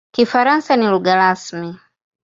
Kifaransa 0.13 0.75
ni 0.75 0.87
lugha 0.87 1.15
rasmi. 1.15 1.79